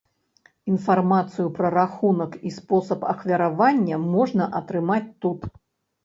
Інфармацыю 0.75 1.45
пра 1.57 1.69
рахунак 1.77 2.37
і 2.51 2.53
спосаб 2.55 3.05
ахвяравання 3.11 3.99
можна 4.15 4.47
атрымаць 4.61 5.05
тут. 5.27 5.45